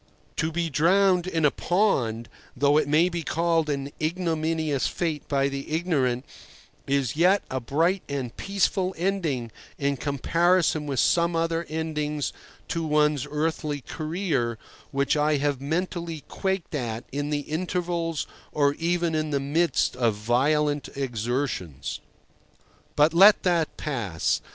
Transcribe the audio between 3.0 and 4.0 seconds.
be called an